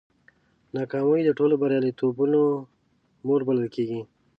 [0.75, 2.41] ناکامي د ټولو بریالیتوبونو
[3.25, 4.01] مور بلل کېږي.